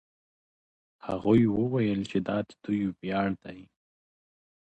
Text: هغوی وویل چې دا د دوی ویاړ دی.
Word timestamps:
هغوی 1.07 1.41
وویل 1.49 2.01
چې 2.11 2.17
دا 2.27 2.37
د 2.47 2.49
دوی 2.63 2.81
ویاړ 2.99 3.29
دی. 3.43 3.59